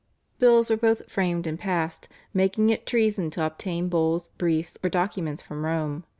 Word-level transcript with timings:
Bills 0.39 0.71
were 0.71 0.77
both 0.77 1.07
framed 1.11 1.45
and 1.45 1.59
passed 1.59 2.09
making 2.33 2.71
it 2.71 2.87
treason 2.87 3.29
to 3.29 3.45
obtain 3.45 3.87
Bulls, 3.87 4.29
briefs, 4.39 4.75
or 4.83 4.89
documents 4.89 5.43
from 5.43 5.63
Rome. 5.63 6.05